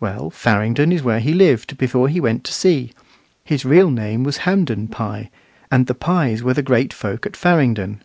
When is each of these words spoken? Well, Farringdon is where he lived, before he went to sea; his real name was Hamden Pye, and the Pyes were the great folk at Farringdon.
Well, 0.00 0.30
Farringdon 0.30 0.90
is 0.90 1.04
where 1.04 1.20
he 1.20 1.32
lived, 1.32 1.78
before 1.78 2.08
he 2.08 2.18
went 2.18 2.42
to 2.42 2.52
sea; 2.52 2.92
his 3.44 3.64
real 3.64 3.88
name 3.88 4.24
was 4.24 4.38
Hamden 4.38 4.88
Pye, 4.88 5.30
and 5.70 5.86
the 5.86 5.94
Pyes 5.94 6.42
were 6.42 6.54
the 6.54 6.60
great 6.60 6.92
folk 6.92 7.24
at 7.24 7.36
Farringdon. 7.36 8.02